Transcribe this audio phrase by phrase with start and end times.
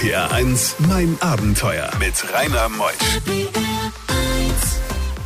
[0.00, 2.94] RPR 1, mein Abenteuer mit Rainer Meusch.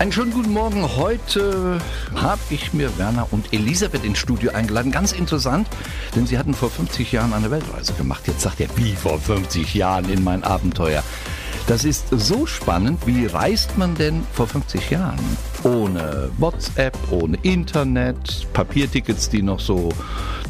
[0.01, 0.97] Einen schönen guten Morgen.
[0.97, 1.81] Heute
[2.17, 4.91] habe ich mir Werner und Elisabeth ins Studio eingeladen.
[4.91, 5.69] Ganz interessant,
[6.17, 8.25] denn sie hatten vor 50 Jahren eine Weltreise gemacht.
[8.27, 11.05] Jetzt sagt er, wie vor 50 Jahren in mein Abenteuer.
[11.69, 13.07] Das ist so spannend.
[13.07, 15.21] Wie reist man denn vor 50 Jahren?
[15.65, 19.89] Ohne WhatsApp, ohne Internet, Papiertickets, die noch so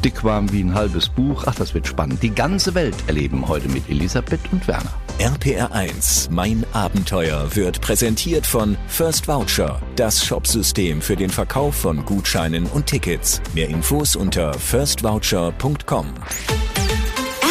[0.04, 1.44] dick waren wie ein halbes Buch.
[1.46, 2.22] Ach, das wird spannend.
[2.22, 4.92] Die ganze Welt erleben heute mit Elisabeth und Werner.
[5.18, 12.04] RPR 1, mein Abenteuer, wird präsentiert von First Voucher, das Shopsystem für den Verkauf von
[12.04, 13.40] Gutscheinen und Tickets.
[13.54, 16.06] Mehr Infos unter firstvoucher.com.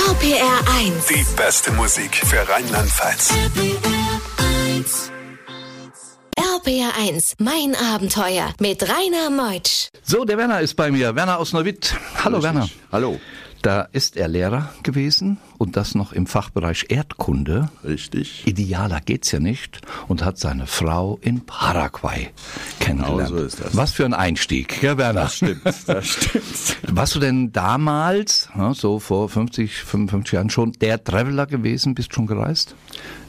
[0.09, 1.07] RPR 1.
[1.07, 3.33] Die beste Musik für Rheinland-Pfalz.
[6.63, 9.89] RPR 1, mein Abenteuer mit Rainer Meutsch.
[10.01, 11.13] So, der Werner ist bei mir.
[11.13, 11.93] Werner aus Neuwitt.
[12.23, 12.69] Hallo Werner.
[12.89, 13.19] Hallo.
[13.63, 17.69] Da ist er Lehrer gewesen und das noch im Fachbereich Erdkunde.
[17.85, 18.45] Richtig.
[18.45, 22.27] Idealer geht's ja nicht und hat seine Frau in Paraguay
[22.81, 23.29] kennengelernt.
[23.29, 23.77] Genau so ist das.
[23.77, 25.21] Was für ein Einstieg, ja Werner.
[25.21, 26.77] Das stimmt, das stimmt.
[26.91, 31.95] Warst du denn damals, so vor 50, 55 Jahren schon der Traveler gewesen?
[31.95, 32.75] Bist schon gereist?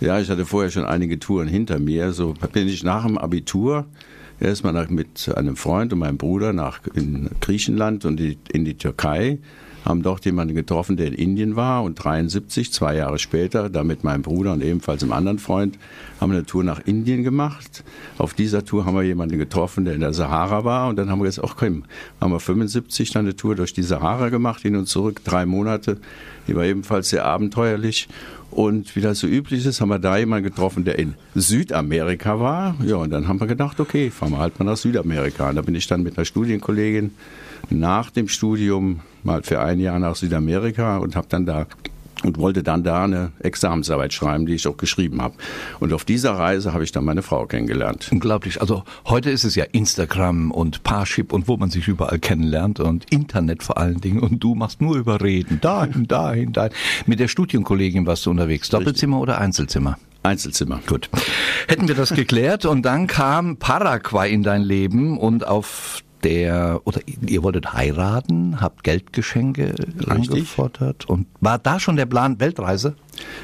[0.01, 2.11] Ja, ich hatte vorher schon einige Touren hinter mir.
[2.11, 3.87] So bin ich nach dem Abitur
[4.41, 9.39] erstmal mit einem Freund und meinem Bruder nach in Griechenland und in die Türkei
[9.85, 14.05] haben dort jemanden getroffen, der in Indien war und 73, zwei Jahre später, da mit
[14.05, 15.79] meinem Bruder und ebenfalls einem anderen Freund,
[16.21, 17.85] haben wir eine Tour nach Indien gemacht.
[18.19, 21.19] Auf dieser Tour haben wir jemanden getroffen, der in der Sahara war und dann haben
[21.19, 21.85] wir gesagt, ach komm,
[22.21, 25.99] haben wir 75 dann eine Tour durch die Sahara gemacht, hin und zurück, drei Monate.
[26.49, 28.09] Die war ebenfalls sehr abenteuerlich
[28.55, 32.77] und wie das so üblich ist, haben wir da jemanden getroffen, der in Südamerika war.
[32.87, 35.49] Ja, und dann haben wir gedacht, okay, fahren wir halt mal nach Südamerika.
[35.49, 37.11] Und da bin ich dann mit einer Studienkollegin
[37.71, 41.67] nach dem Studium mal für ein Jahr nach Südamerika und habe dann da
[42.25, 45.35] und wollte dann da eine Examensarbeit schreiben, die ich auch geschrieben habe.
[45.81, 48.09] Und auf dieser Reise habe ich dann meine Frau kennengelernt.
[48.11, 48.61] Unglaublich.
[48.61, 53.11] Also heute ist es ja Instagram und Parship und wo man sich überall kennenlernt und
[53.13, 54.21] Internet vor allen Dingen.
[54.21, 55.61] Und du machst nur über Reden.
[55.61, 56.73] Dahin, dahin, dahin.
[57.07, 58.69] Mit der Studienkollegin warst du unterwegs.
[58.71, 59.99] Doppelzimmer oder Einzelzimmer?
[60.23, 60.81] Einzelzimmer.
[60.87, 61.11] Gut.
[61.69, 67.01] Hätten wir das geklärt und dann kam Paraguay in dein Leben und auf der, oder
[67.27, 70.09] ihr wolltet heiraten, habt Geldgeschenke Richtig.
[70.09, 72.97] angefordert und war da schon der Plan Weltreise?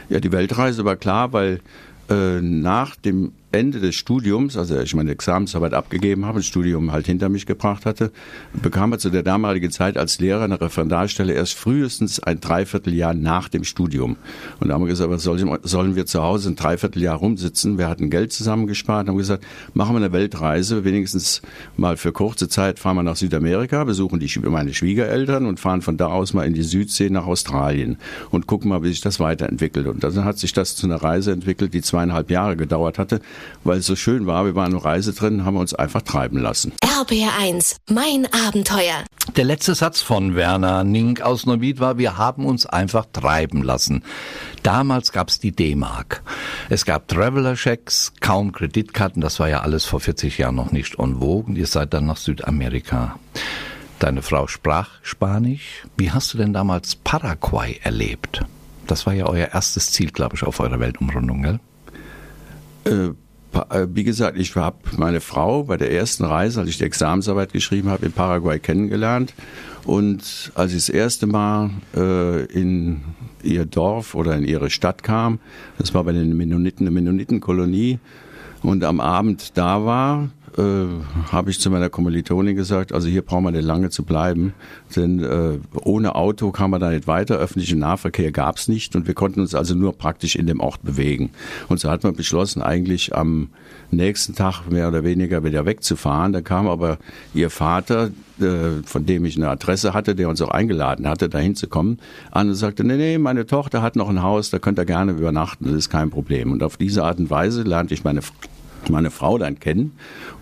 [0.08, 1.60] Ja, die Weltreise war klar, weil
[2.08, 7.06] äh, nach dem Ende des Studiums, also ich meine Examensarbeit abgegeben habe, das Studium halt
[7.06, 8.12] hinter mich gebracht hatte,
[8.53, 13.49] bekam er zu der damaligen Zeit als Lehrer eine Referendarstelle erst frühestens ein Dreivierteljahr nach
[13.49, 14.16] dem Studium.
[14.61, 17.77] Und da haben wir gesagt, was sollen, sollen wir zu Hause ein Dreivierteljahr rumsitzen?
[17.77, 19.44] Wir hatten Geld zusammengespart, haben gesagt,
[19.75, 21.43] machen wir eine Weltreise, wenigstens
[21.77, 25.97] mal für kurze Zeit fahren wir nach Südamerika, besuchen die, meine Schwiegereltern und fahren von
[25.97, 27.99] da aus mal in die Südsee nach Australien
[28.31, 29.88] und gucken mal, wie sich das weiterentwickelt.
[29.88, 33.21] Und dann hat sich das zu einer Reise entwickelt, die zweieinhalb Jahre gedauert hatte
[33.64, 34.44] weil es so schön war.
[34.44, 36.72] Wir waren auf Reise drin, haben uns einfach treiben lassen.
[36.82, 39.04] RPR 1, mein Abenteuer.
[39.36, 44.02] Der letzte Satz von Werner Nink aus Neuwied war, wir haben uns einfach treiben lassen.
[44.62, 46.22] Damals gab es die D-Mark.
[46.68, 51.20] Es gab Traveler-Checks, kaum Kreditkarten, das war ja alles vor 40 Jahren noch nicht en
[51.20, 51.44] vogue.
[51.46, 53.18] Und ihr seid dann nach Südamerika.
[54.00, 55.84] Deine Frau sprach Spanisch.
[55.96, 58.42] Wie hast du denn damals Paraguay erlebt?
[58.86, 61.60] Das war ja euer erstes Ziel, glaube ich, auf eurer Weltumrundung, gell?
[62.86, 63.14] Äh,
[63.94, 67.88] wie gesagt, ich habe meine Frau bei der ersten Reise, als ich die Examensarbeit geschrieben
[67.88, 69.34] habe, in Paraguay kennengelernt.
[69.84, 73.00] Und als ich das erste Mal äh, in
[73.43, 75.38] ihr Dorf oder in ihre Stadt kam,
[75.78, 77.99] das war bei den Mennoniten, eine Mennonitenkolonie,
[78.62, 80.28] und am Abend da war,
[80.60, 80.87] äh,
[81.32, 84.53] habe ich zu meiner Kommilitonin gesagt, also hier brauchen wir nicht lange zu bleiben,
[84.94, 89.06] denn äh, ohne Auto kam man da nicht weiter, öffentlichen Nahverkehr gab es nicht und
[89.06, 91.31] wir konnten uns also nur praktisch in dem Ort bewegen.
[91.69, 93.49] Und so hat man beschlossen, eigentlich am
[93.91, 96.32] nächsten Tag mehr oder weniger wieder wegzufahren.
[96.32, 96.99] Da kam aber
[97.34, 98.10] ihr Vater,
[98.41, 101.99] äh, von dem ich eine Adresse hatte, der uns auch eingeladen hatte, dahin zu kommen,
[102.31, 105.12] an und sagte, nee, nee, meine Tochter hat noch ein Haus, da könnt ihr gerne
[105.12, 106.52] übernachten, das ist kein Problem.
[106.52, 108.20] Und auf diese Art und Weise lernte ich meine
[108.88, 109.93] meine Frau dann kennen.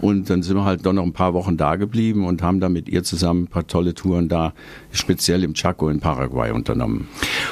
[0.00, 2.73] Und dann sind wir halt doch noch ein paar Wochen da geblieben und haben dann
[2.73, 4.52] mit ihr zusammen ein paar tolle Touren da,
[4.93, 7.08] speziell im Chaco in Paraguay unternommen.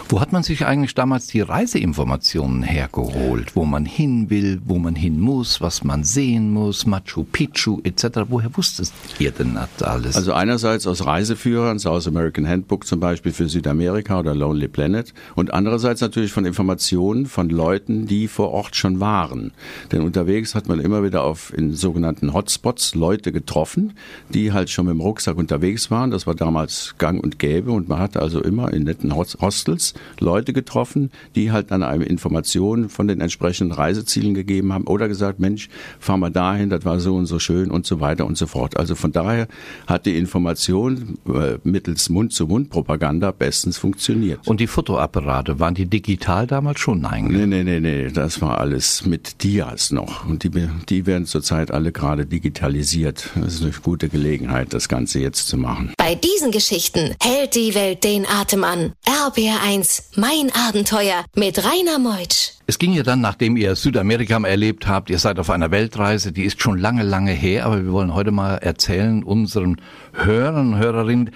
[0.08, 3.56] Wo hat man sich eigentlich damals die Reiseinformationen hergeholt?
[3.56, 8.20] Wo man hin will, wo man hin muss, was man sehen muss, Machu Picchu etc.
[8.28, 10.16] Woher wusstest ihr denn das alles?
[10.16, 15.52] Also einerseits aus Reiseführern, South American Handbook zum Beispiel für Südamerika oder Lonely Planet und
[15.52, 19.52] andererseits natürlich von Informationen von Leuten, die vor Ort schon waren.
[19.92, 23.94] Denn unterwegs hat man immer wieder auf in sogenannten Hotspots Leute getroffen,
[24.28, 26.10] die halt schon mit dem Rucksack unterwegs waren.
[26.10, 30.52] Das war damals gang und gäbe und man hatte also immer in netten Hostels Leute
[30.52, 35.68] getroffen, die halt dann einem Informationen von den entsprechenden Reisezielen gegeben haben oder gesagt, Mensch,
[35.98, 38.76] fahr mal dahin, das war so und so schön und so weiter und so fort.
[38.76, 39.48] Also von daher
[39.86, 44.46] hat die Information äh, mittels Mund-zu-Mund-Propaganda bestens funktioniert.
[44.46, 47.00] Und die Fotoapparate, waren die digital damals schon?
[47.00, 47.26] Nein.
[47.26, 50.26] Nee, nee, nee, nee, das war alles mit Dias noch.
[50.26, 53.30] Und die, die werden zurzeit alle gerade digitalisiert.
[53.34, 55.92] Das ist eine gute Gelegenheit, das Ganze jetzt zu machen.
[55.96, 58.92] Bei diesen Geschichten hält die Welt den Atem an.
[59.06, 62.52] RBR1, mein Abenteuer mit Rainer Meutsch.
[62.68, 66.42] Es ging ja dann, nachdem ihr Südamerika erlebt habt, ihr seid auf einer Weltreise, die
[66.42, 69.80] ist schon lange, lange her, aber wir wollen heute mal erzählen unseren
[70.12, 71.30] Hörern und Hörerinnen,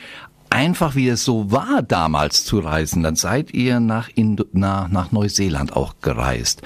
[0.50, 3.02] einfach wie es so war, damals zu reisen.
[3.02, 6.62] Dann seid ihr nach, Indo nach, nach Neuseeland auch gereist.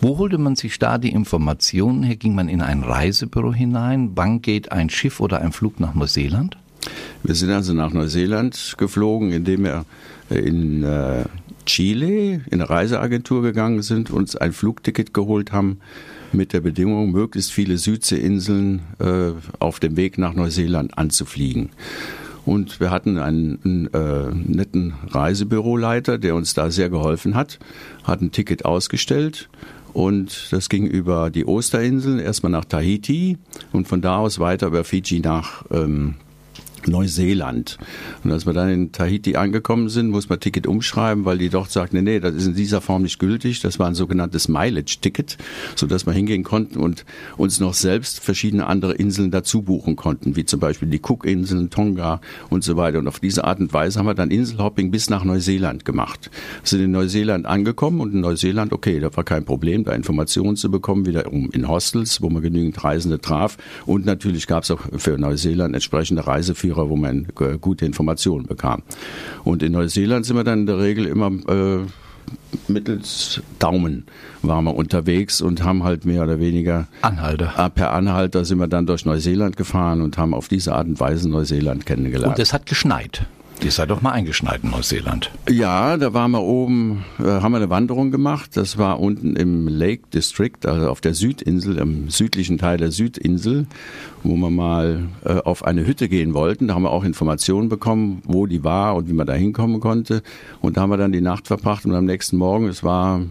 [0.00, 2.16] Wo holte man sich da die Informationen her?
[2.16, 4.12] Ging man in ein Reisebüro hinein?
[4.14, 6.56] Wann geht ein Schiff oder ein Flug nach Neuseeland?
[7.22, 9.84] Wir sind also nach Neuseeland geflogen, indem wir
[10.30, 11.24] in äh,
[11.66, 15.80] Chile in eine Reiseagentur gegangen sind, uns ein Flugticket geholt haben
[16.32, 21.70] mit der Bedingung, möglichst viele Südseeinseln äh, auf dem Weg nach Neuseeland anzufliegen.
[22.44, 27.58] Und wir hatten einen, äh, netten Reisebüroleiter, der uns da sehr geholfen hat,
[28.04, 29.48] hat ein Ticket ausgestellt
[29.94, 33.38] und das ging über die Osterinseln, erstmal nach Tahiti
[33.72, 36.16] und von da aus weiter über Fiji nach ähm,
[36.88, 37.78] Neuseeland.
[38.22, 41.70] Und als wir dann in Tahiti angekommen sind, muss man Ticket umschreiben, weil die dort
[41.70, 43.60] sagten, nee, nee, das ist in dieser Form nicht gültig.
[43.60, 45.36] Das war ein sogenanntes Mileage-Ticket,
[45.76, 47.04] sodass wir hingehen konnten und
[47.36, 52.20] uns noch selbst verschiedene andere Inseln dazu buchen konnten, wie zum Beispiel die Cook-Inseln, Tonga
[52.50, 52.98] und so weiter.
[52.98, 56.30] Und auf diese Art und Weise haben wir dann Inselhopping bis nach Neuseeland gemacht.
[56.62, 60.56] Wir sind in Neuseeland angekommen und in Neuseeland, okay, da war kein Problem, da Informationen
[60.56, 63.56] zu bekommen, wiederum in Hostels, wo man genügend Reisende traf.
[63.86, 68.82] Und natürlich gab es auch für Neuseeland entsprechende Reiseführer, wo man äh, gute Informationen bekam.
[69.44, 71.86] Und in Neuseeland sind wir dann in der Regel immer äh,
[72.68, 74.04] mittels Daumen
[74.42, 77.54] waren wir unterwegs und haben halt mehr oder weniger Anhalter.
[77.56, 81.00] äh, per Anhalter sind wir dann durch Neuseeland gefahren und haben auf diese Art und
[81.00, 82.36] Weise Neuseeland kennengelernt.
[82.36, 83.26] Und es hat geschneit.
[83.62, 85.30] Ihr seid doch mal eingeschneit in Neuseeland.
[85.48, 88.56] Ja, da waren wir oben, äh, haben wir eine Wanderung gemacht.
[88.56, 93.66] Das war unten im Lake District, also auf der Südinsel, im südlichen Teil der Südinsel,
[94.22, 96.68] wo wir mal äh, auf eine Hütte gehen wollten.
[96.68, 100.22] Da haben wir auch Informationen bekommen, wo die war und wie man da hinkommen konnte.
[100.60, 103.22] Und da haben wir dann die Nacht verbracht und am nächsten Morgen, es war,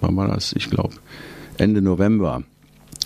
[0.00, 0.52] wann war das?
[0.52, 0.94] Ich glaube,
[1.58, 2.42] Ende November.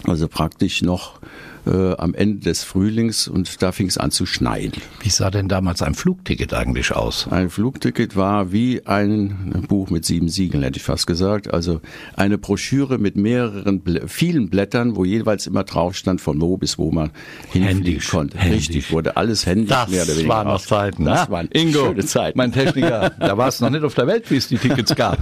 [0.05, 1.21] Also praktisch noch
[1.67, 4.73] äh, am Ende des Frühlings und da fing es an zu schneien.
[5.01, 7.29] Wie sah denn damals ein Flugticket eigentlich aus?
[7.31, 11.53] Ein Flugticket war wie ein Buch mit sieben Siegeln, hätte ich fast gesagt.
[11.53, 11.81] Also
[12.17, 16.91] eine Broschüre mit mehreren, vielen Blättern, wo jeweils immer drauf stand, von wo bis wo
[16.91, 17.11] man
[17.51, 18.39] hinfliegen konnte.
[18.39, 18.69] händisch.
[18.69, 20.29] Richtig, wurde alles händisch Das mehr oder weniger.
[20.29, 21.05] waren noch Zeiten.
[21.05, 21.33] Das ne?
[21.33, 22.39] waren Ingo, schöne Zeiten.
[22.39, 25.19] mein Techniker, da war es noch nicht auf der Welt, wie es die Tickets gab.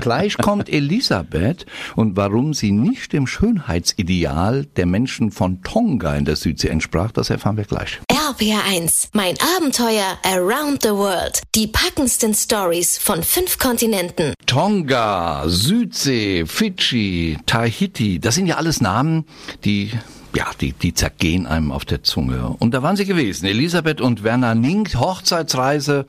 [0.00, 1.66] Gleich kommt Elisabeth
[1.96, 7.30] und warum sie nicht dem Schönheitsideal der Menschen von Tonga in der Südsee entsprach, das
[7.30, 7.98] erfahren wir gleich.
[8.08, 11.42] RPR1, mein Abenteuer around the world.
[11.56, 14.34] Die packendsten Stories von fünf Kontinenten.
[14.46, 19.26] Tonga, Südsee, Fidschi, Tahiti, das sind ja alles Namen,
[19.64, 19.90] die
[20.34, 22.48] ja, die, die zergehen einem auf der Zunge.
[22.58, 23.46] Und da waren sie gewesen.
[23.46, 26.06] Elisabeth und Werner Nink, Hochzeitsreise.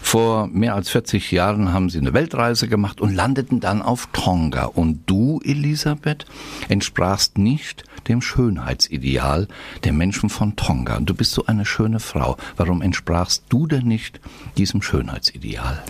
[0.00, 4.66] Vor mehr als 40 Jahren haben sie eine Weltreise gemacht und landeten dann auf Tonga.
[4.66, 6.24] Und du, Elisabeth,
[6.68, 9.48] entsprachst nicht dem Schönheitsideal
[9.82, 10.96] der Menschen von Tonga.
[10.96, 12.36] Und du bist so eine schöne Frau.
[12.56, 14.20] Warum entsprachst du denn nicht
[14.56, 15.82] diesem Schönheitsideal?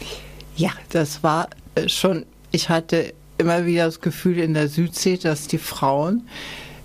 [0.56, 5.48] Ja, das war äh, schon, ich hatte immer wieder das Gefühl in der Südsee, dass
[5.48, 6.28] die Frauen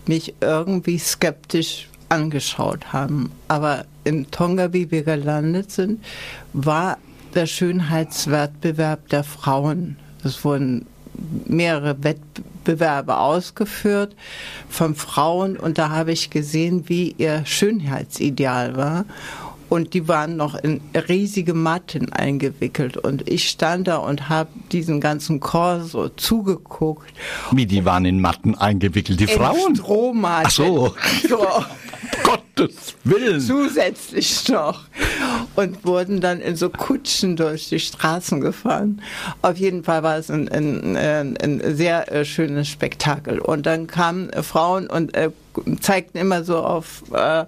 [0.09, 3.31] mich irgendwie skeptisch angeschaut haben.
[3.47, 6.03] Aber in Tonga, wie wir gelandet sind,
[6.51, 6.97] war
[7.35, 9.97] der Schönheitswettbewerb der Frauen.
[10.23, 10.87] Es wurden
[11.45, 14.15] mehrere Wettbewerbe ausgeführt
[14.67, 19.05] von Frauen und da habe ich gesehen, wie ihr Schönheitsideal war.
[19.69, 22.97] Und die waren noch in riesige Matten eingewickelt.
[22.97, 27.13] Und ich stand da und habe diesen ganzen Korso zugeguckt.
[27.51, 29.75] Wie, die waren in Matten eingewickelt, die In Frauen?
[29.75, 30.45] Strohmatten.
[30.47, 30.95] Ach so.
[31.29, 31.45] so.
[32.23, 33.39] Gottes Willen.
[33.39, 34.85] Zusätzlich noch.
[35.55, 39.01] Und wurden dann in so Kutschen durch die Straßen gefahren.
[39.41, 43.39] Auf jeden Fall war es ein, ein, ein, ein sehr äh, schönes Spektakel.
[43.39, 45.31] Und dann kamen äh, Frauen und äh,
[45.79, 47.45] zeigten immer so auf äh,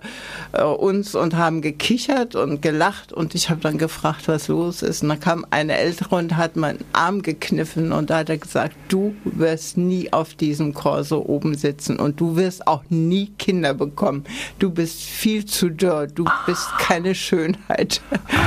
[0.54, 3.14] äh, uns und haben gekichert und gelacht.
[3.14, 5.04] Und ich habe dann gefragt, was los ist.
[5.04, 8.76] Und dann kam eine Ältere und hat meinen Arm gekniffen und da hat er gesagt,
[8.90, 14.26] du wirst nie auf diesem Korso oben sitzen und du wirst auch nie Kinder bekommen.
[14.62, 17.32] Du bist viel zu dürr, du bist keine Schönheit.
[17.32, 18.02] Schönheit.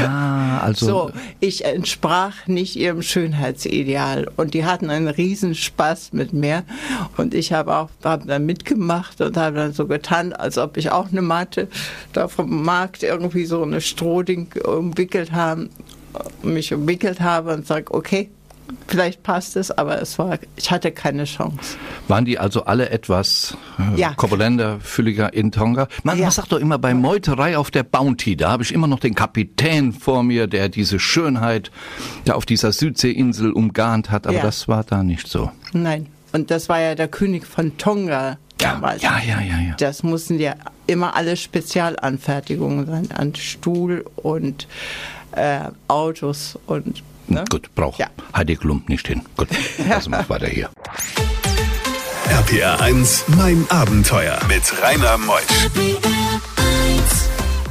[0.06, 6.64] Ah, also So, ich entsprach nicht ihrem Schönheitsideal und die hatten einen Riesenspaß mit mir
[7.16, 10.90] und ich habe auch hab dann mitgemacht und habe dann so getan, als ob ich
[10.90, 11.68] auch eine Matte
[12.12, 15.70] da vom Markt irgendwie so eine Strohding umwickelt haben,
[16.42, 18.30] mich umwickelt habe und sage, okay,
[18.86, 21.76] vielleicht passt es, aber es war, ich hatte keine Chance.
[22.08, 24.14] waren die also alle etwas äh, Ja.
[24.14, 25.88] korpulenter, fülliger in Tonga?
[26.02, 26.24] Man, Ja.
[26.24, 29.14] man sagt doch immer bei Meuterei auf der Bounty, da habe ich immer noch den
[29.14, 31.70] Kapitän vor mir, der diese Schönheit
[32.24, 34.42] da auf dieser Südseeinsel umgarnt hat, aber Ja.
[34.42, 35.50] das war da nicht so.
[35.72, 36.06] Nein.
[36.32, 39.02] Und das war ja der König von Tonga damals.
[39.02, 39.74] Ja, ja, ja, ja.
[39.78, 40.54] Das mussten ja
[40.86, 44.66] immer alle Spezialanfertigungen sein an Stuhl und
[45.32, 47.44] äh, Autos und ne?
[47.50, 48.08] Gut, braucht Ja.
[48.34, 49.22] Heidi Klum nicht hin.
[49.36, 49.48] Gut,
[49.88, 50.70] lassen wir es weiter hier.
[52.28, 55.42] RPR 1, mein Abenteuer mit Rainer Meusch.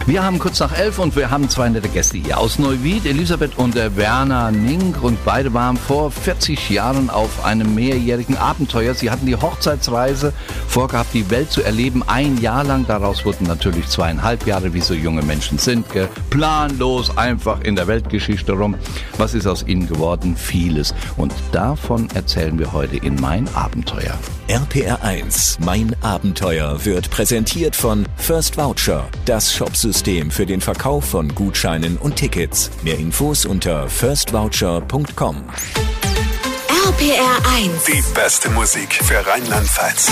[0.05, 3.57] Wir haben kurz nach elf und wir haben zwei nette Gäste hier aus Neuwied, Elisabeth
[3.57, 8.95] und Werner Nink und beide waren vor 40 Jahren auf einem mehrjährigen Abenteuer.
[8.95, 10.33] Sie hatten die Hochzeitsreise
[10.67, 12.85] vorgehabt, die Welt zu erleben, ein Jahr lang.
[12.85, 15.85] Daraus wurden natürlich zweieinhalb Jahre, wie so junge Menschen sind,
[16.29, 18.75] planlos einfach in der Weltgeschichte rum.
[19.17, 20.35] Was ist aus ihnen geworden?
[20.35, 20.93] Vieles.
[21.15, 24.19] Und davon erzählen wir heute in mein Abenteuer.
[24.49, 31.33] RPR 1, mein Abenteuer wird präsentiert von First Voucher, das Shopsystem für den Verkauf von
[31.33, 32.69] Gutscheinen und Tickets.
[32.83, 35.43] Mehr Infos unter firstvoucher.com.
[36.87, 37.85] RPR 1.
[37.85, 40.11] Die beste Musik für Rheinland-Pfalz.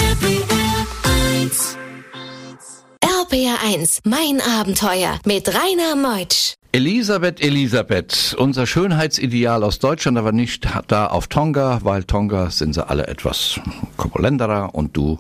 [3.04, 6.56] RPR 1, mein Abenteuer mit Rainer Meutsch.
[6.74, 12.88] Elisabeth, Elisabeth, unser Schönheitsideal aus Deutschland, aber nicht da auf Tonga, weil Tonga sind sie
[12.88, 13.60] alle etwas
[13.98, 15.20] korpulenterer und du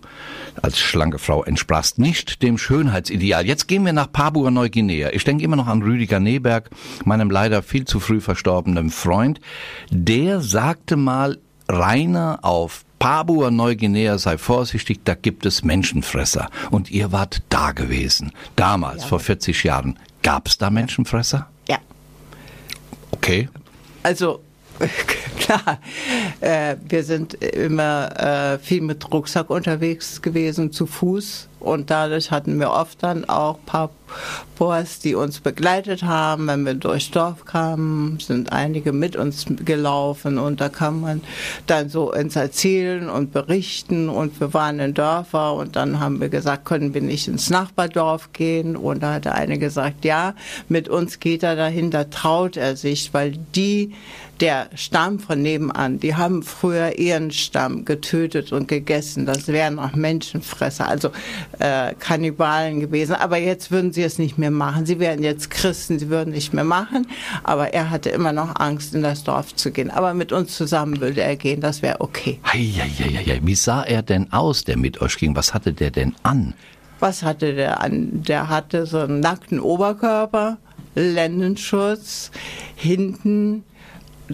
[0.62, 3.46] als schlanke Frau entsprachst nicht dem Schönheitsideal.
[3.46, 5.10] Jetzt gehen wir nach Papua-Neuguinea.
[5.12, 6.70] Ich denke immer noch an Rüdiger Neberg,
[7.03, 9.41] meinem leider viel zu früh verstorbenen Freund.
[9.89, 16.51] Der sagte mal, Rainer auf Papua-Neuguinea sei vorsichtig, da gibt es Menschenfresser.
[16.70, 19.98] Und ihr wart da gewesen, damals, vor 40 Jahren.
[20.22, 21.48] Gab es da Menschenfresser?
[21.67, 21.79] Ja.
[23.10, 23.50] Okay.
[24.03, 24.41] Also
[25.39, 25.79] klar,
[26.41, 31.48] äh, wir sind immer äh, viel mit Rucksack unterwegs gewesen, zu Fuß.
[31.61, 36.47] Und dadurch hatten wir oft dann auch Papuas, die uns begleitet haben.
[36.47, 40.37] Wenn wir durchs Dorf kamen, sind einige mit uns gelaufen.
[40.37, 41.21] Und da kann man
[41.67, 44.09] dann so ins Erzählen und berichten.
[44.09, 45.53] Und wir waren in Dörfer.
[45.53, 48.75] Und dann haben wir gesagt, können wir nicht ins Nachbardorf gehen?
[48.75, 50.35] Und da hatte eine gesagt, ja,
[50.67, 53.93] mit uns geht er dahin, da traut er sich, weil die
[54.41, 59.27] der Stamm von nebenan, die haben früher ihren Stamm getötet und gegessen.
[59.27, 61.11] Das wären auch Menschenfresser, also
[61.60, 63.15] äh, Kannibalen gewesen.
[63.15, 64.86] Aber jetzt würden sie es nicht mehr machen.
[64.86, 67.08] Sie wären jetzt Christen, sie würden nicht mehr machen.
[67.43, 69.91] Aber er hatte immer noch Angst, in das Dorf zu gehen.
[69.91, 72.39] Aber mit uns zusammen würde er gehen, das wäre okay.
[72.46, 73.39] Heieieiei.
[73.43, 75.36] Wie sah er denn aus, der mit euch ging?
[75.36, 76.53] Was hatte der denn an?
[77.00, 78.24] Was hatte der an?
[78.24, 80.58] Der hatte so einen nackten Oberkörper,
[80.93, 82.31] Lendenschutz,
[82.75, 83.63] hinten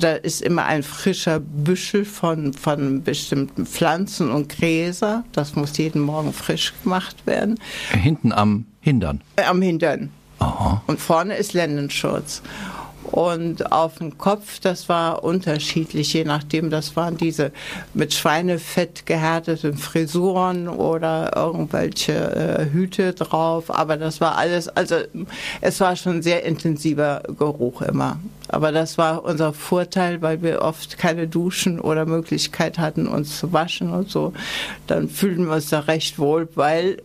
[0.03, 5.23] da ist immer ein frischer Büschel von, von bestimmten Pflanzen und Gräser.
[5.31, 7.59] Das muss jeden Morgen frisch gemacht werden.
[7.91, 9.21] Hinten am Hindern.
[9.47, 10.09] Am Hintern.
[10.39, 10.83] Aha.
[10.87, 12.41] Und vorne ist Lendenschutz.
[13.11, 17.51] Und auf dem Kopf, das war unterschiedlich, je nachdem, das waren diese
[17.93, 23.73] mit Schweinefett gehärteten Frisuren oder irgendwelche äh, Hüte drauf.
[23.73, 24.95] Aber das war alles, also
[25.61, 28.19] es war schon sehr intensiver Geruch immer.
[28.49, 33.51] Aber das war unser Vorteil, weil wir oft keine Duschen oder Möglichkeit hatten, uns zu
[33.53, 34.33] waschen und so.
[34.87, 36.97] Dann fühlten wir uns da recht wohl, weil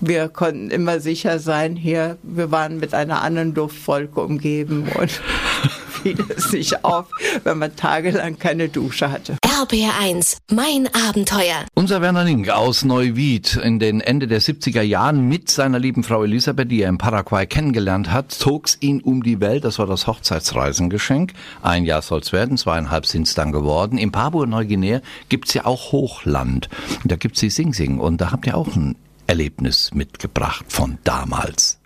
[0.00, 5.10] wir konnten immer sicher sein, hier, wir waren mit einer anderen Duftwolke umgeben und
[6.02, 7.06] fiel es nicht auf,
[7.44, 9.36] wenn man tagelang keine Dusche hatte.
[9.44, 11.64] RPR 1, mein Abenteuer.
[11.74, 16.24] Unser Werner Link aus Neuwied in den Ende der 70er Jahren mit seiner lieben Frau
[16.24, 19.64] Elisabeth, die er in Paraguay kennengelernt hat, zog's ihn um die Welt.
[19.64, 21.32] Das war das Hochzeitsreisengeschenk.
[21.62, 23.96] Ein Jahr soll's werden, zweieinhalb sind's dann geworden.
[23.96, 25.00] In Papua-Neuguinea
[25.30, 26.68] gibt's ja auch Hochland.
[27.04, 28.94] Da gibt's die Sing Sing und da habt ihr auch ein
[29.26, 31.78] Erlebnis mitgebracht von damals.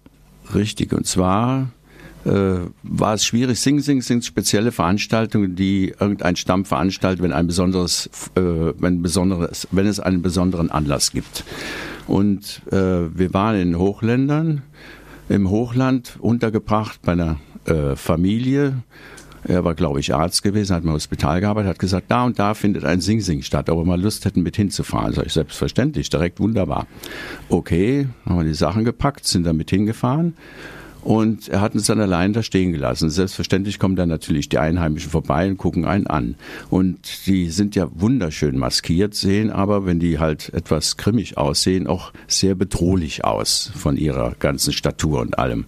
[0.54, 1.70] Richtig, und zwar
[2.24, 3.58] äh, war es schwierig.
[3.60, 9.68] Sing Sing sind spezielle Veranstaltungen, die irgendein Stamm veranstaltet, wenn ein besonderes, äh, wenn besonderes,
[9.70, 11.44] wenn es einen besonderen Anlass gibt.
[12.06, 14.62] Und äh, wir waren in Hochländern,
[15.28, 18.82] im Hochland untergebracht bei einer äh, Familie.
[19.44, 22.54] Er war, glaube ich, Arzt gewesen, hat im Hospital gearbeitet, hat gesagt, da und da
[22.54, 25.12] findet ein Sing Sing statt, ob wir mal Lust hätten, mit hinzufahren.
[25.12, 26.86] Sag ich, selbstverständlich, direkt wunderbar.
[27.48, 30.34] Okay, haben wir die Sachen gepackt, sind da mit hingefahren.
[31.02, 33.08] Und er hat uns dann allein da stehen gelassen.
[33.08, 36.34] Selbstverständlich kommen dann natürlich die Einheimischen vorbei und gucken einen an.
[36.68, 42.12] Und die sind ja wunderschön maskiert, sehen aber, wenn die halt etwas grimmig aussehen, auch
[42.26, 45.64] sehr bedrohlich aus von ihrer ganzen Statur und allem.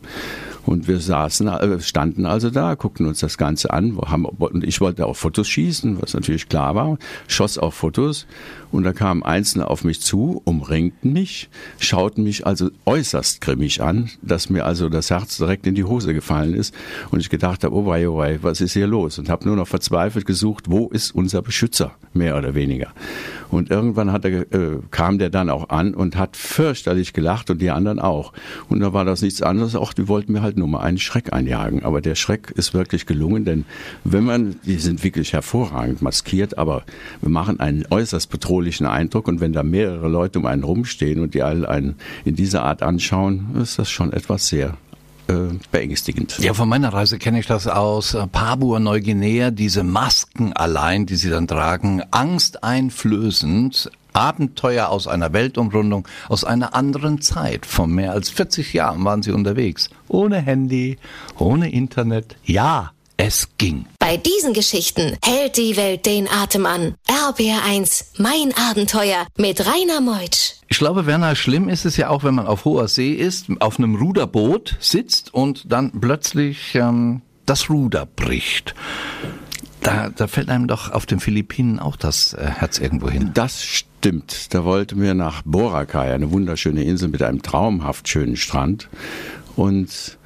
[0.64, 3.98] Und wir saßen, äh, standen also da, guckten uns das Ganze an.
[4.06, 6.98] Haben, und ich wollte auch Fotos schießen, was natürlich klar war.
[7.26, 8.26] Schoss auch Fotos.
[8.72, 14.10] Und da kamen Einzelne auf mich zu, umringten mich, schauten mich also äußerst grimmig an,
[14.22, 16.74] dass mir also das Herz direkt in die Hose gefallen ist.
[17.10, 19.18] Und ich gedacht habe, oh wei, oh wei, was ist hier los?
[19.18, 22.92] Und habe nur noch verzweifelt gesucht, wo ist unser Beschützer, mehr oder weniger.
[23.50, 27.60] Und irgendwann hat er, äh, kam der dann auch an und hat fürchterlich gelacht und
[27.60, 28.32] die anderen auch.
[28.70, 31.34] Und da war das nichts anderes, auch die wollten mir halt nur mal einen Schreck
[31.34, 31.84] einjagen.
[31.84, 33.66] Aber der Schreck ist wirklich gelungen, denn
[34.04, 36.84] wenn man, die sind wirklich hervorragend maskiert, aber
[37.20, 41.34] wir machen einen äußerst bedrohlichen Eindruck und wenn da mehrere Leute um einen rumstehen und
[41.34, 44.76] die alle einen in dieser Art anschauen, ist das schon etwas sehr
[45.28, 45.34] äh,
[45.70, 46.38] beängstigend.
[46.38, 51.16] Ja, von meiner Reise kenne ich das aus äh, Papua Neuguinea, diese Masken allein, die
[51.16, 57.66] sie dann tragen, angsteinflößend, Abenteuer aus einer Weltumrundung, aus einer anderen Zeit.
[57.66, 59.88] Vor mehr als 40 Jahren waren sie unterwegs.
[60.08, 60.98] Ohne Handy,
[61.38, 62.36] ohne Internet.
[62.44, 63.86] Ja, es ging.
[64.02, 66.96] Bei diesen Geschichten hält die Welt den Atem an.
[67.06, 70.54] RBR1, mein Abenteuer mit Rainer Meutsch.
[70.66, 73.78] Ich glaube, Werner, schlimm ist es ja auch, wenn man auf hoher See ist, auf
[73.78, 78.74] einem Ruderboot sitzt und dann plötzlich ähm, das Ruder bricht.
[79.82, 83.30] Da, da fällt einem doch auf den Philippinen auch das äh, Herz irgendwo hin.
[83.34, 84.52] Das stimmt.
[84.52, 88.88] Da wollten wir nach Boracay, eine wunderschöne Insel mit einem traumhaft schönen Strand.
[89.54, 90.18] Und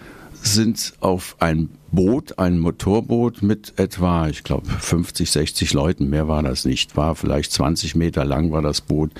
[0.54, 6.42] sind auf ein Boot, ein Motorboot mit etwa, ich glaube, 50, 60 Leuten, mehr war
[6.42, 9.12] das nicht, war vielleicht 20 Meter lang war das Boot.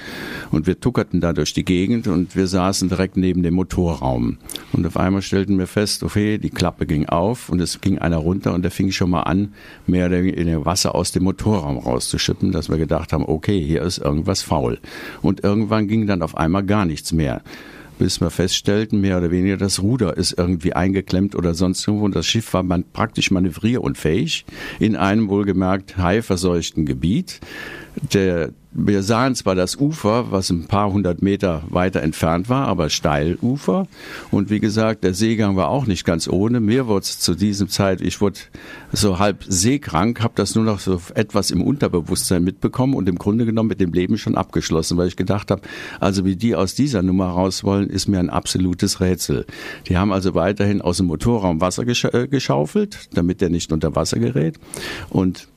[0.51, 4.39] Und wir tuckerten da durch die Gegend und wir saßen direkt neben dem Motorraum.
[4.73, 8.19] Und auf einmal stellten wir fest, okay, die Klappe ging auf und es ging einer
[8.19, 9.55] runter und der fing schon mal an,
[9.87, 13.99] mehr oder weniger Wasser aus dem Motorraum rauszuschippen, dass wir gedacht haben, okay, hier ist
[13.99, 14.81] irgendwas faul.
[15.23, 17.43] Und irgendwann ging dann auf einmal gar nichts mehr
[17.99, 22.05] bis wir feststellten, mehr oder weniger das Ruder ist irgendwie eingeklemmt oder sonst irgendwo.
[22.05, 24.45] Und das Schiff war man praktisch manövrierunfähig
[24.79, 27.41] in einem wohlgemerkt haiverseuchten Gebiet.
[28.13, 32.91] Der wir sahen zwar das Ufer, was ein paar hundert Meter weiter entfernt war, aber
[32.91, 33.87] Steilufer.
[34.31, 36.61] Und wie gesagt, der Seegang war auch nicht ganz ohne.
[36.61, 38.39] Mir wurde zu diesem Zeit, ich wurde
[38.93, 43.47] so halb seekrank, habe das nur noch so etwas im Unterbewusstsein mitbekommen und im Grunde
[43.47, 45.63] genommen mit dem Leben schon abgeschlossen, weil ich gedacht habe,
[45.99, 49.47] also wie die aus dieser Nummer raus wollen, ist mir ein absolutes Rätsel.
[49.87, 53.97] Die haben also weiterhin aus dem Motorraum Wasser gesch äh, geschaufelt, damit der nicht unter
[53.97, 54.59] Wasser gerät.
[55.09, 55.49] Und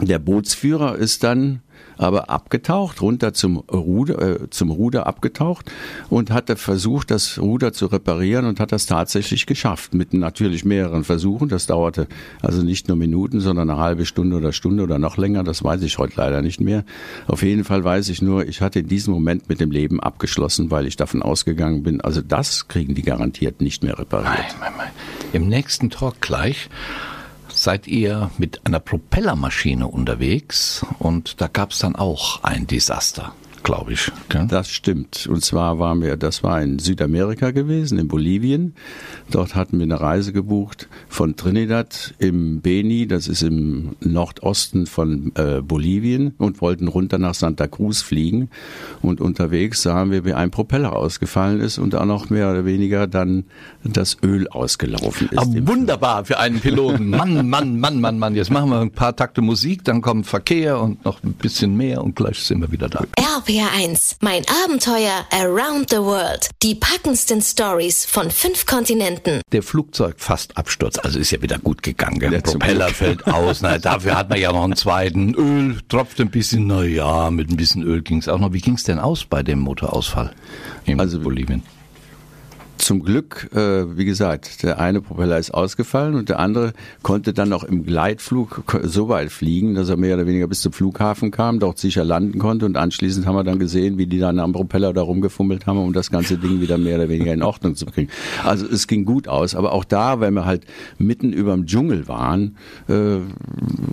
[0.00, 1.60] der Bootsführer ist dann
[1.98, 5.70] aber abgetaucht, runter zum Ruder, äh, zum Ruder abgetaucht
[6.08, 9.94] und hatte versucht, das Ruder zu reparieren und hat das tatsächlich geschafft.
[9.94, 11.48] Mit natürlich mehreren Versuchen.
[11.48, 12.06] Das dauerte
[12.40, 15.44] also nicht nur Minuten, sondern eine halbe Stunde oder Stunde oder noch länger.
[15.44, 16.84] Das weiß ich heute leider nicht mehr.
[17.26, 20.70] Auf jeden Fall weiß ich nur, ich hatte in diesem Moment mit dem Leben abgeschlossen,
[20.70, 24.28] weil ich davon ausgegangen bin, also das kriegen die garantiert nicht mehr repariert.
[24.60, 24.90] Nein, nein, nein.
[25.32, 26.70] Im nächsten Talk gleich
[27.62, 33.34] seid ihr mit einer Propellermaschine unterwegs und da gab es dann auch ein Desaster
[33.68, 34.10] glaube ich.
[34.30, 34.46] Gell?
[34.48, 35.26] Das stimmt.
[35.26, 38.74] Und zwar waren wir, das war in Südamerika gewesen, in Bolivien.
[39.30, 45.32] Dort hatten wir eine Reise gebucht von Trinidad im Beni, das ist im Nordosten von
[45.34, 48.48] äh, Bolivien, und wollten runter nach Santa Cruz fliegen.
[49.02, 53.06] Und unterwegs sahen wir, wie ein Propeller ausgefallen ist und auch noch mehr oder weniger
[53.06, 53.44] dann
[53.84, 55.38] das Öl ausgelaufen ist.
[55.38, 57.10] Aber ah, wunderbar für einen Piloten.
[57.18, 58.34] Mann, Mann, Mann, Mann, Mann.
[58.34, 62.02] Jetzt machen wir ein paar Takte Musik, dann kommt Verkehr und noch ein bisschen mehr
[62.02, 63.04] und gleich sind wir wieder da.
[63.20, 64.16] RP RPR1.
[64.20, 66.48] Mein Abenteuer Around the World.
[66.62, 69.40] Die packendsten Stories von fünf Kontinenten.
[69.50, 72.20] Der Flugzeug fast Absturz, also ist ja wieder gut gegangen.
[72.20, 73.60] Der Propeller fällt aus.
[73.60, 75.34] Na, dafür hat man ja noch einen zweiten.
[75.34, 76.68] Öl tropft ein bisschen.
[76.68, 78.52] Na ja, mit ein bisschen Öl ging es auch noch.
[78.52, 80.32] Wie ging es denn aus bei dem Motorausfall
[80.84, 81.62] in also, Bolivien?
[82.78, 87.48] Zum Glück, äh, wie gesagt, der eine Propeller ist ausgefallen und der andere konnte dann
[87.48, 91.58] noch im Gleitflug so weit fliegen, dass er mehr oder weniger bis zum Flughafen kam,
[91.58, 94.92] dort sicher landen konnte und anschließend haben wir dann gesehen, wie die dann am Propeller
[94.92, 98.08] da rumgefummelt haben, um das ganze Ding wieder mehr oder weniger in Ordnung zu bringen.
[98.44, 100.64] Also es ging gut aus, aber auch da, wenn wir halt
[100.98, 102.56] mitten über dem Dschungel waren
[102.88, 103.18] äh,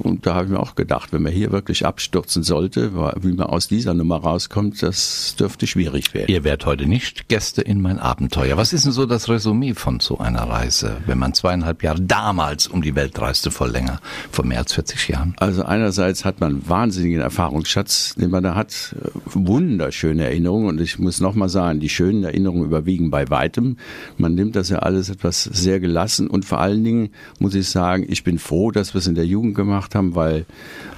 [0.03, 3.47] Und da habe ich mir auch gedacht, wenn man hier wirklich abstürzen sollte, wie man
[3.47, 6.31] aus dieser Nummer rauskommt, das dürfte schwierig werden.
[6.31, 8.57] Ihr werdet heute nicht Gäste in mein Abenteuer.
[8.57, 12.67] Was ist denn so das Resümee von so einer Reise, wenn man zweieinhalb Jahre damals
[12.67, 15.33] um die Welt reiste, vor länger, vor mehr als 40 Jahren?
[15.37, 18.93] Also einerseits hat man wahnsinnigen Erfahrungsschatz, den man da hat,
[19.27, 23.77] wunderschöne Erinnerungen und ich muss nochmal sagen, die schönen Erinnerungen überwiegen bei weitem.
[24.17, 28.05] Man nimmt das ja alles etwas sehr gelassen und vor allen Dingen muss ich sagen,
[28.09, 30.45] ich bin froh, dass wir es in der Jugend gemacht haben, weil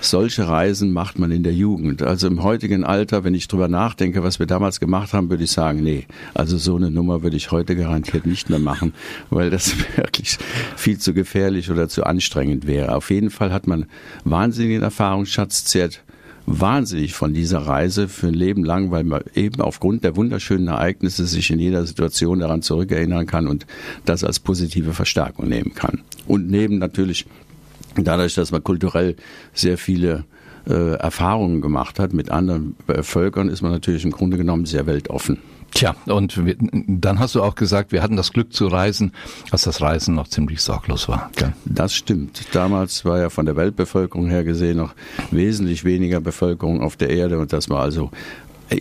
[0.01, 2.01] solche Reisen macht man in der Jugend.
[2.01, 5.51] Also im heutigen Alter, wenn ich drüber nachdenke, was wir damals gemacht haben, würde ich
[5.51, 8.93] sagen, nee, also so eine Nummer würde ich heute garantiert nicht mehr machen,
[9.29, 10.37] weil das wirklich
[10.75, 12.95] viel zu gefährlich oder zu anstrengend wäre.
[12.95, 13.85] Auf jeden Fall hat man
[14.23, 16.03] wahnsinnigen Erfahrungsschatz, zehrt
[16.47, 21.27] wahnsinnig von dieser Reise für ein Leben lang, weil man eben aufgrund der wunderschönen Ereignisse
[21.27, 23.67] sich in jeder Situation daran zurückerinnern kann und
[24.05, 26.01] das als positive Verstärkung nehmen kann.
[26.25, 27.25] Und neben natürlich
[27.95, 29.15] dadurch, dass man kulturell
[29.53, 30.23] sehr viele
[30.67, 34.85] äh, Erfahrungen gemacht hat mit anderen äh, Völkern, ist man natürlich im Grunde genommen sehr
[34.85, 35.39] weltoffen.
[35.71, 39.11] Tja, und wir, dann hast du auch gesagt, wir hatten das Glück zu reisen,
[39.51, 41.29] als das Reisen noch ziemlich sorglos war.
[41.35, 41.53] Gell?
[41.65, 42.43] Das stimmt.
[42.53, 44.93] Damals war ja von der Weltbevölkerung her gesehen noch
[45.31, 48.11] wesentlich weniger Bevölkerung auf der Erde und das war also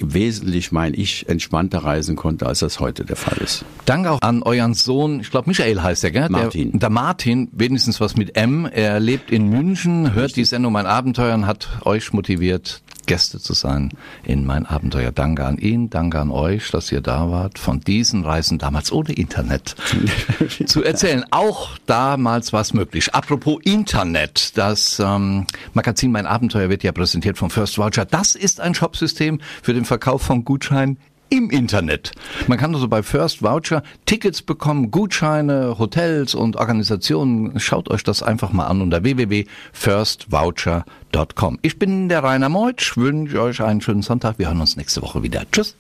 [0.00, 3.64] wesentlich, mein ich, entspannter reisen konnte, als das heute der Fall ist.
[3.84, 6.28] Danke auch an euren Sohn, ich glaube Michael heißt er, gell?
[6.28, 6.72] Martin.
[6.72, 8.66] Der, der, Martin, wenigstens was mit M.
[8.66, 10.34] Er lebt in München, hört Richtig.
[10.34, 13.90] die Sendung Mein Abenteuer und hat euch motiviert, Gäste zu sein
[14.24, 15.12] in mein Abenteuer.
[15.12, 19.12] Danke an ihn, danke an euch, dass ihr da wart, von diesen Reisen damals ohne
[19.12, 19.76] Internet
[20.66, 21.24] zu erzählen.
[21.30, 23.14] Auch damals war es möglich.
[23.14, 28.04] Apropos Internet, das ähm, Magazin Mein Abenteuer wird ja präsentiert vom First Voucher.
[28.04, 32.12] Das ist ein Shopsystem für den Verkauf von Gutscheinen im Internet.
[32.46, 37.58] Man kann also bei First Voucher Tickets bekommen, Gutscheine, Hotels und Organisationen.
[37.58, 41.58] Schaut euch das einfach mal an unter www.firstvoucher.com.
[41.62, 44.38] Ich bin der Rainer Meutsch, wünsche euch einen schönen Sonntag.
[44.38, 45.42] Wir hören uns nächste Woche wieder.
[45.50, 45.74] Tschüss.